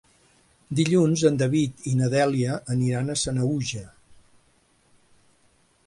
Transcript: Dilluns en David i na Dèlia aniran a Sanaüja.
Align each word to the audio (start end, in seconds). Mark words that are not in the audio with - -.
Dilluns 0.79 1.25
en 1.29 1.37
David 1.41 1.85
i 1.93 1.95
na 2.01 2.09
Dèlia 2.15 2.57
aniran 2.77 3.15
a 3.15 3.19
Sanaüja. 3.25 3.87